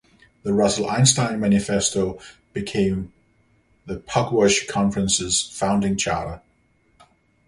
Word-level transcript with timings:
The 0.41 0.51
Russell-Einstein 0.51 1.39
Manifesto 1.39 2.19
became 2.53 3.13
the 3.85 3.97
Pugwash 3.99 4.65
Conferences' 4.67 5.43
founding 5.53 5.95
charter. 5.95 6.41